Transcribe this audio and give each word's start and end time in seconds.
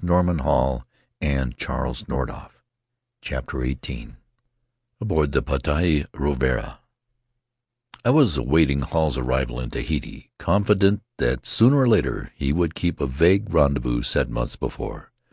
Conclusion 0.00 1.54
CHAPTER 1.58 1.88
XVIDP 3.24 4.16
Aboard 5.00 5.32
the 5.32 5.42
Potii 5.42 6.04
Ravarava 6.14 6.78
WAS 8.04 8.36
awaiting 8.36 8.82
Hall's 8.82 9.18
arrival 9.18 9.58
in 9.58 9.70
Tahiti, 9.70 10.30
confident 10.38 11.02
that 11.16 11.44
sooner 11.46 11.78
or 11.78 11.88
later 11.88 12.30
he 12.36 12.52
would 12.52 12.76
keep 12.76 13.00
a 13.00 13.08
vague 13.08 13.52
rendezvous 13.52 14.02
set 14.04 14.30
months 14.30 14.54
before. 14.54 15.10